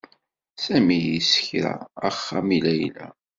[0.63, 1.73] Sami yessekra
[2.07, 3.07] axxam i Layla.